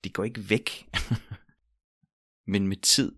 [0.03, 0.89] Det går ikke væk.
[2.51, 3.15] Men med tid,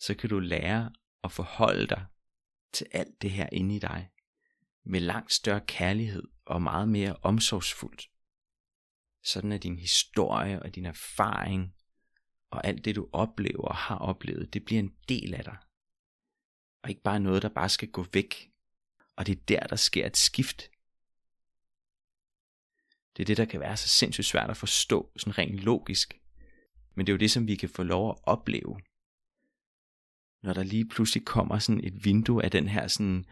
[0.00, 0.92] så kan du lære
[1.24, 2.06] at forholde dig
[2.72, 4.10] til alt det her inde i dig.
[4.84, 8.10] Med langt større kærlighed og meget mere omsorgsfuldt.
[9.22, 11.74] Sådan er din historie og din erfaring
[12.50, 15.56] og alt det du oplever og har oplevet, det bliver en del af dig.
[16.82, 18.50] Og ikke bare noget, der bare skal gå væk.
[19.16, 20.70] Og det er der, der sker et skift.
[23.16, 26.20] Det er det, der kan være så sindssygt svært at forstå, sådan rent logisk.
[26.94, 28.80] Men det er jo det, som vi kan få lov at opleve.
[30.42, 33.24] Når der lige pludselig kommer sådan et vindue af den her sådan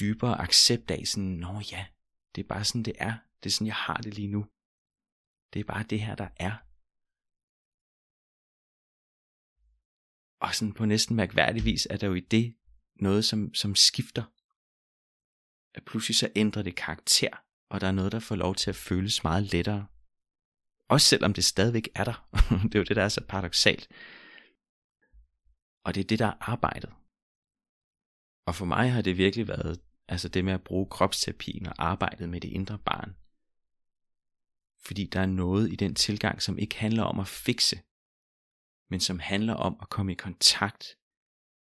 [0.00, 1.86] dybere accept af sådan, nå ja,
[2.34, 3.14] det er bare sådan, det er.
[3.42, 4.46] Det er sådan, jeg har det lige nu.
[5.52, 6.56] Det er bare det her, der er.
[10.46, 12.56] Og sådan på næsten mærkværdig vis er der jo i det
[12.96, 14.24] noget, som, som skifter.
[15.74, 18.76] At pludselig så ændrer det karakter, og der er noget, der får lov til at
[18.76, 19.86] føles meget lettere.
[20.88, 22.28] Også selvom det stadigvæk er der.
[22.68, 23.88] det er jo det, der er så paradoxalt.
[25.88, 26.90] Og det er det, der er arbejdet.
[28.46, 32.28] Og for mig har det virkelig været altså det med at bruge kropsterapien og arbejdet
[32.28, 33.16] med det indre barn.
[34.86, 37.82] Fordi der er noget i den tilgang, som ikke handler om at fikse,
[38.90, 40.86] men som handler om at komme i kontakt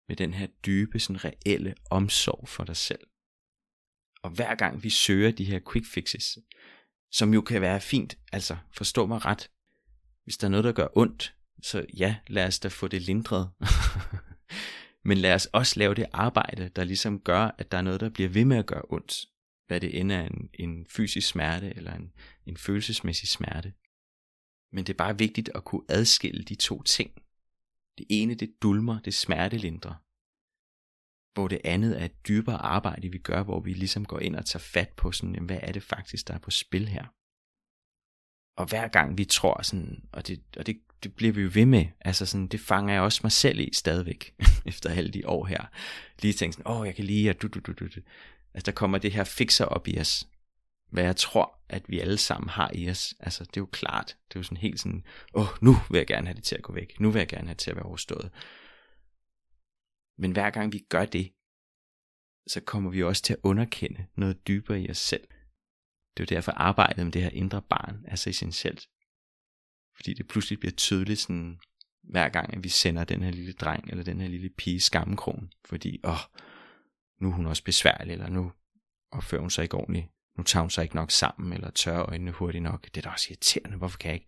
[0.07, 3.07] med den her dybe, sådan reelle omsorg for dig selv.
[4.21, 6.37] Og hver gang vi søger de her quick fixes,
[7.11, 9.51] som jo kan være fint, altså forstå mig ret,
[10.23, 13.49] hvis der er noget, der gør ondt, så ja, lad os da få det lindret.
[15.07, 18.09] Men lad os også lave det arbejde, der ligesom gør, at der er noget, der
[18.09, 19.25] bliver ved med at gøre ondt.
[19.67, 22.11] Hvad det end er en, en fysisk smerte eller en,
[22.45, 23.73] en følelsesmæssig smerte.
[24.71, 27.11] Men det er bare vigtigt at kunne adskille de to ting.
[27.97, 29.95] Det ene, det dulmer, det smertelindrer.
[31.33, 34.45] Hvor det andet er et dybere arbejde, vi gør, hvor vi ligesom går ind og
[34.45, 37.05] tager fat på sådan, hvad er det faktisk, der er på spil her.
[38.57, 41.65] Og hver gang vi tror sådan, og det, og det, det bliver vi jo ved
[41.65, 41.85] med.
[42.01, 45.65] Altså sådan, det fanger jeg også mig selv i stadigvæk, efter alle de år her.
[46.21, 47.87] Lige tænke sådan, åh, jeg kan lige, at du, du, du, du.
[48.53, 50.27] Altså, der kommer det her fixer op i os.
[50.91, 53.13] Hvad jeg tror, at vi alle sammen har i os.
[53.19, 54.07] Altså, det er jo klart.
[54.07, 56.63] Det er jo sådan helt sådan, åh, nu vil jeg gerne have det til at
[56.63, 56.99] gå væk.
[56.99, 58.31] Nu vil jeg gerne have det til at være overstået.
[60.17, 61.31] Men hver gang vi gør det,
[62.47, 65.27] så kommer vi også til at underkende noget dybere i os selv.
[66.17, 68.87] Det er jo derfor arbejdet med det her indre barn er så essentielt.
[69.97, 71.59] Fordi det pludselig bliver tydeligt sådan,
[72.03, 75.53] hver gang at vi sender den her lille dreng eller den her lille pige skammekrogen.
[75.65, 76.19] Fordi, åh,
[77.21, 78.51] nu er hun også besværlig, eller nu
[79.11, 80.07] opfører hun sig ikke ordentligt.
[80.37, 82.85] Nu tager hun sig ikke nok sammen, eller tørrer øjnene hurtigt nok.
[82.85, 84.27] Det er da også irriterende, hvorfor kan jeg ikke?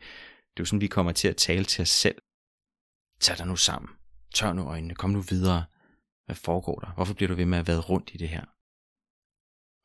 [0.52, 2.22] Det er jo sådan, vi kommer til at tale til os selv.
[3.20, 3.90] Tag dig nu sammen.
[4.34, 4.96] Tør nu øjnene.
[4.96, 5.66] Kom nu videre.
[6.26, 6.92] Hvad foregår der?
[6.92, 8.46] Hvorfor bliver du ved med at være rundt i det her?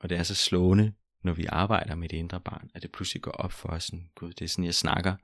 [0.01, 0.93] Og det er så slående,
[1.23, 4.11] når vi arbejder med det indre barn, at det pludselig går op for os, sådan,
[4.15, 5.17] gud, det er sådan, jeg snakker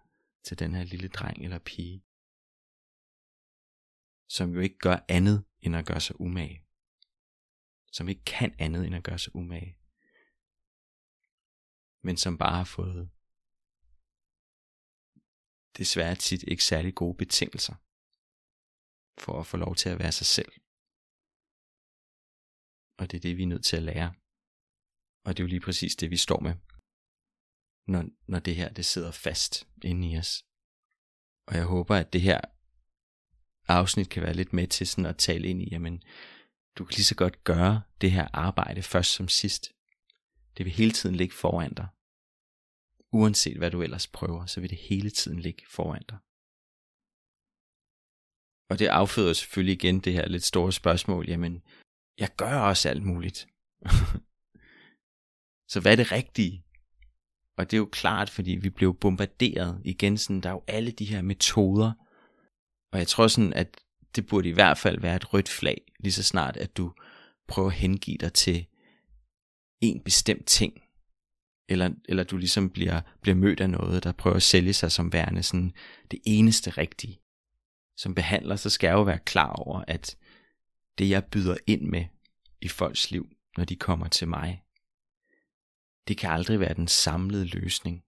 [0.43, 2.05] til den her lille dreng eller pige,
[4.29, 6.67] som jo ikke gør andet end at gøre sig umage.
[7.93, 9.79] Som ikke kan andet end at gøre sig umage.
[12.03, 13.11] Men som bare har fået
[15.79, 17.75] desværre tit ikke særlig gode betingelser
[19.25, 20.53] for at få lov til at være sig selv.
[22.99, 24.15] Og det er det, vi er nødt til at lære.
[25.25, 26.55] Og det er jo lige præcis det, vi står med,
[27.91, 30.45] når, når det her det sidder fast inde i os.
[31.49, 32.41] Og jeg håber, at det her
[33.69, 36.03] afsnit kan være lidt med til sådan at tale ind i, jamen,
[36.79, 39.73] du kan lige så godt gøre det her arbejde først som sidst.
[40.57, 41.89] Det vil hele tiden ligge foran dig.
[43.13, 46.19] Uanset hvad du ellers prøver, så vil det hele tiden ligge foran dig.
[48.71, 51.63] Og det afføder selvfølgelig igen det her lidt store spørgsmål, jamen,
[52.19, 53.39] jeg gør også alt muligt.
[55.73, 56.65] så hvad er det rigtige?
[57.61, 60.91] Og det er jo klart, fordi vi blev bombarderet igen, sådan, der er jo alle
[60.91, 61.93] de her metoder.
[62.93, 63.81] Og jeg tror sådan, at
[64.17, 66.93] det burde i hvert fald være et rødt flag, lige så snart, at du
[67.49, 68.67] prøver at hengive dig til
[69.81, 70.83] en bestemt ting.
[71.69, 75.13] Eller, eller du ligesom bliver, bliver mødt af noget, der prøver at sælge sig som
[75.13, 75.73] værende sådan
[76.11, 77.21] det eneste rigtige.
[77.97, 80.17] Som behandler, så skal jeg jo være klar over, at
[80.99, 82.05] det jeg byder ind med
[82.63, 84.63] i folks liv, når de kommer til mig,
[86.09, 88.05] det kan aldrig være den samlede løsning.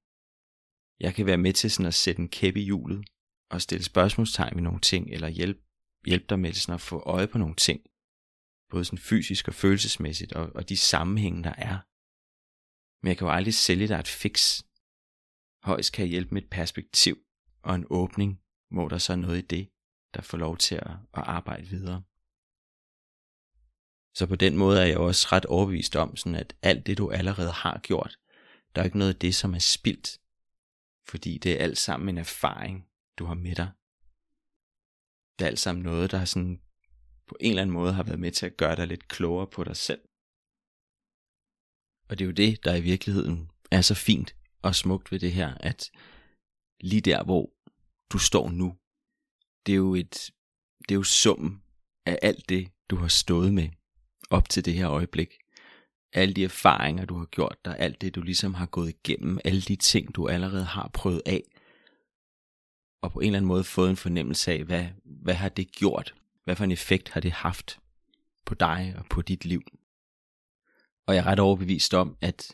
[1.01, 3.05] Jeg kan være med til sådan at sætte en kæp i hjulet
[3.51, 5.63] og stille spørgsmålstegn ved nogle ting, eller hjælpe,
[6.07, 7.81] hjælpe dig med sådan at få øje på nogle ting,
[8.71, 11.79] både sådan fysisk og følelsesmæssigt, og, og de sammenhænge, der er.
[13.03, 14.63] Men jeg kan jo aldrig sælge dig et fix.
[15.63, 17.17] Højst kan jeg hjælpe med et perspektiv
[17.63, 19.65] og en åbning, hvor der så er noget i det,
[20.15, 22.03] der får lov til at, at arbejde videre.
[24.15, 27.11] Så på den måde er jeg også ret overbevist om, sådan at alt det du
[27.11, 28.19] allerede har gjort,
[28.75, 30.21] der er ikke noget af det, som er spildt.
[31.09, 33.71] Fordi det er alt sammen en erfaring, du har med dig.
[35.39, 36.61] Det er alt sammen noget, der sådan
[37.27, 39.65] på en eller anden måde har været med til at gøre dig lidt klogere på
[39.65, 40.01] dig selv.
[42.09, 45.33] Og det er jo det, der i virkeligheden er så fint og smukt ved det
[45.33, 45.91] her, at
[46.81, 47.53] lige der, hvor
[48.13, 48.79] du står nu,
[49.67, 50.31] det er jo et,
[50.79, 51.63] det er jo summen
[52.07, 53.69] af alt det, du har stået med
[54.33, 55.29] op til det her øjeblik.
[56.13, 59.61] Alle de erfaringer, du har gjort dig, alt det, du ligesom har gået igennem, alle
[59.61, 61.43] de ting, du allerede har prøvet af,
[63.03, 66.15] og på en eller anden måde fået en fornemmelse af, hvad, hvad har det gjort?
[66.45, 67.81] Hvad for en effekt har det haft
[68.47, 69.63] på dig og på dit liv?
[71.07, 72.53] Og jeg er ret overbevist om, at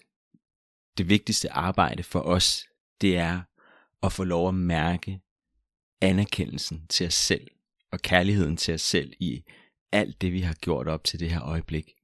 [0.98, 2.68] det vigtigste arbejde for os,
[3.00, 3.42] det er
[4.02, 5.20] at få lov at mærke
[6.00, 7.50] anerkendelsen til os selv
[7.92, 9.44] og kærligheden til os selv i
[9.92, 11.94] alt det, vi har gjort op til det her øjeblik,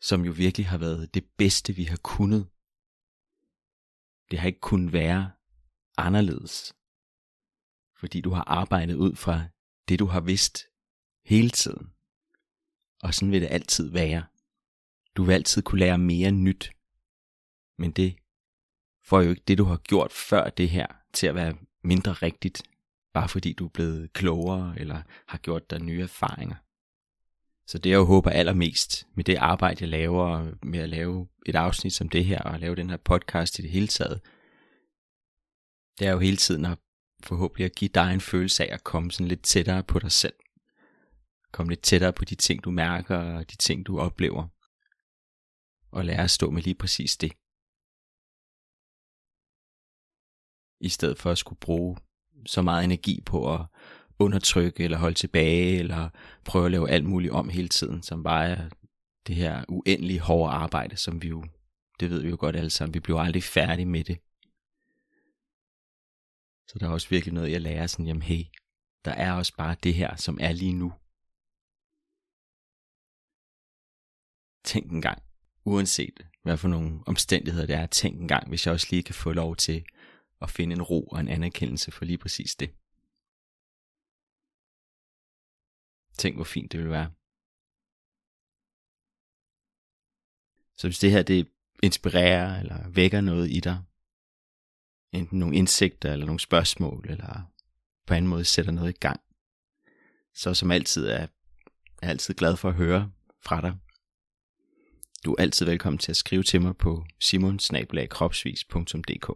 [0.00, 2.48] som jo virkelig har været det bedste, vi har kunnet.
[4.30, 5.32] Det har ikke kunnet være
[5.96, 6.74] anderledes,
[7.96, 9.44] fordi du har arbejdet ud fra
[9.88, 10.66] det, du har vidst
[11.24, 11.92] hele tiden.
[13.02, 14.26] Og sådan vil det altid være.
[15.16, 16.70] Du vil altid kunne lære mere nyt.
[17.78, 18.16] Men det
[19.04, 22.62] får jo ikke det, du har gjort før det her, til at være mindre rigtigt,
[23.12, 26.56] bare fordi du er blevet klogere eller har gjort dig nye erfaringer.
[27.68, 31.56] Så det jeg jo håber allermest med det arbejde, jeg laver, med at lave et
[31.56, 34.20] afsnit som det her, og lave den her podcast i det hele taget,
[35.98, 36.78] det er jo hele tiden at
[37.24, 40.34] forhåbentlig at give dig en følelse af at komme sådan lidt tættere på dig selv.
[41.52, 44.48] Komme lidt tættere på de ting, du mærker, og de ting, du oplever.
[45.90, 47.32] Og lære at stå med lige præcis det.
[50.80, 51.96] I stedet for at skulle bruge
[52.46, 53.66] så meget energi på at
[54.18, 56.08] undertrykke eller holde tilbage, eller
[56.44, 58.68] prøve at lave alt muligt om hele tiden, som bare er
[59.26, 61.44] det her uendelige hårde arbejde, som vi jo,
[62.00, 64.18] det ved vi jo godt alle sammen, vi bliver aldrig færdige med det.
[66.68, 68.44] Så der er også virkelig noget, jeg lærer sådan, jamen hey,
[69.04, 70.92] der er også bare det her, som er lige nu.
[74.64, 75.22] Tænk en gang,
[75.64, 79.14] uanset hvad for nogle omstændigheder det er, tænk en gang, hvis jeg også lige kan
[79.14, 79.84] få lov til
[80.40, 82.70] at finde en ro og en anerkendelse for lige præcis det.
[86.18, 87.10] Tænk, hvor fint det vil være.
[90.76, 91.48] Så hvis det her det
[91.82, 93.82] inspirerer eller vækker noget i dig,
[95.12, 97.52] enten nogle indsigter eller nogle spørgsmål, eller
[98.06, 99.20] på anden måde sætter noget i gang,
[100.34, 101.28] så som altid er jeg
[102.02, 103.12] altid glad for at høre
[103.44, 103.76] fra dig.
[105.24, 109.28] Du er altid velkommen til at skrive til mig på simonsnabelagkropsvis.dk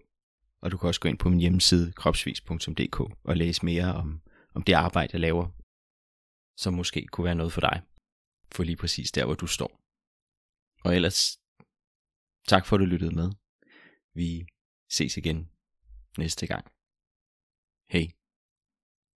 [0.60, 4.20] Og du kan også gå ind på min hjemmeside kropsvis.dk og læse mere om,
[4.54, 5.61] om det arbejde, jeg laver,
[6.62, 7.82] som måske kunne være noget for dig,
[8.54, 9.72] for lige præcis der, hvor du står.
[10.84, 11.18] Og ellers,
[12.48, 13.28] tak for at du lyttede med.
[14.14, 14.46] Vi
[14.90, 15.50] ses igen
[16.18, 16.64] næste gang.
[17.88, 18.21] Hej.